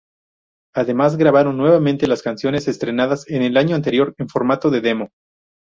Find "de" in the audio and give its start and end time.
4.71-4.81